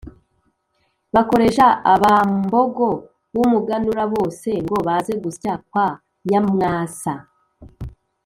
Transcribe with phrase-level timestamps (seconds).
[1.15, 2.87] bakoresha abambogo
[3.33, 5.87] b’umuganura bose ngo baze gusya kwa
[6.29, 7.13] nyamwasa.